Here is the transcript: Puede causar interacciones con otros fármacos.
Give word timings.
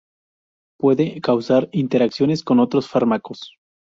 Puede 0.79 1.21
causar 1.21 1.69
interacciones 1.73 2.41
con 2.41 2.59
otros 2.59 2.89
fármacos. 2.89 3.53